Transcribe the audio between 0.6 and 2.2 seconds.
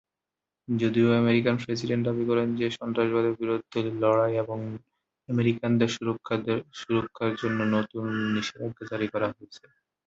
যদিও American president